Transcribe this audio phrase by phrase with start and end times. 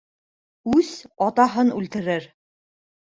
[0.77, 0.89] Үс
[1.27, 2.29] атаһын үлтерер.